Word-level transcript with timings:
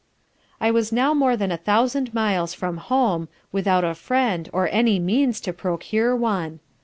I 0.59 0.71
was 0.71 0.91
now 0.91 1.13
more 1.13 1.37
than 1.37 1.51
a 1.51 1.57
thousand 1.61 2.11
miles 2.11 2.55
from 2.55 2.77
home, 2.77 3.27
without 3.51 3.83
a 3.83 3.93
friend 3.93 4.49
or 4.51 4.67
any 4.71 4.97
means 4.97 5.39
to 5.41 5.53
procure 5.53 6.15
one. 6.15 6.59